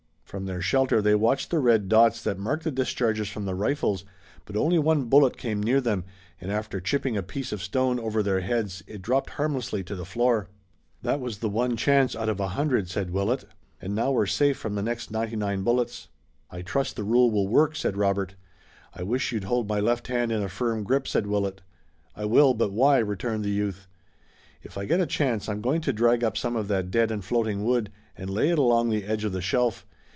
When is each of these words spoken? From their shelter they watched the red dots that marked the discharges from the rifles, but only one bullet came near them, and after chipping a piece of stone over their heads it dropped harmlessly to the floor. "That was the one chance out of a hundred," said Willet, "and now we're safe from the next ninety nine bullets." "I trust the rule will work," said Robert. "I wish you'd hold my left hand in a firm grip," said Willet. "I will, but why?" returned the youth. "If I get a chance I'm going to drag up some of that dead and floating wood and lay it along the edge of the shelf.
From 0.31 0.45
their 0.45 0.61
shelter 0.61 1.01
they 1.01 1.13
watched 1.13 1.49
the 1.49 1.59
red 1.59 1.89
dots 1.89 2.23
that 2.23 2.39
marked 2.39 2.63
the 2.63 2.71
discharges 2.71 3.27
from 3.27 3.43
the 3.43 3.53
rifles, 3.53 4.05
but 4.45 4.55
only 4.55 4.79
one 4.79 5.09
bullet 5.09 5.35
came 5.35 5.61
near 5.61 5.81
them, 5.81 6.05
and 6.39 6.49
after 6.49 6.79
chipping 6.79 7.17
a 7.17 7.21
piece 7.21 7.51
of 7.51 7.61
stone 7.61 7.99
over 7.99 8.23
their 8.23 8.39
heads 8.39 8.81
it 8.87 9.01
dropped 9.01 9.31
harmlessly 9.31 9.83
to 9.83 9.93
the 9.93 10.05
floor. 10.05 10.47
"That 11.01 11.19
was 11.19 11.39
the 11.39 11.49
one 11.49 11.75
chance 11.75 12.15
out 12.15 12.29
of 12.29 12.39
a 12.39 12.47
hundred," 12.55 12.89
said 12.89 13.09
Willet, 13.11 13.43
"and 13.81 13.93
now 13.93 14.11
we're 14.13 14.25
safe 14.25 14.55
from 14.55 14.75
the 14.75 14.81
next 14.81 15.11
ninety 15.11 15.35
nine 15.35 15.63
bullets." 15.63 16.07
"I 16.49 16.61
trust 16.61 16.95
the 16.95 17.03
rule 17.03 17.29
will 17.29 17.49
work," 17.49 17.75
said 17.75 17.97
Robert. 17.97 18.35
"I 18.93 19.03
wish 19.03 19.33
you'd 19.33 19.43
hold 19.43 19.67
my 19.67 19.81
left 19.81 20.07
hand 20.07 20.31
in 20.31 20.41
a 20.41 20.47
firm 20.47 20.83
grip," 20.85 21.09
said 21.09 21.27
Willet. 21.27 21.59
"I 22.15 22.23
will, 22.23 22.53
but 22.53 22.71
why?" 22.71 22.99
returned 22.99 23.43
the 23.43 23.49
youth. 23.51 23.85
"If 24.63 24.77
I 24.77 24.85
get 24.85 25.01
a 25.01 25.05
chance 25.05 25.49
I'm 25.49 25.59
going 25.59 25.81
to 25.81 25.91
drag 25.91 26.23
up 26.23 26.37
some 26.37 26.55
of 26.55 26.69
that 26.69 26.89
dead 26.89 27.11
and 27.11 27.21
floating 27.21 27.65
wood 27.65 27.91
and 28.15 28.29
lay 28.29 28.47
it 28.49 28.59
along 28.59 28.89
the 28.91 29.03
edge 29.03 29.25
of 29.25 29.33
the 29.33 29.41
shelf. 29.41 29.85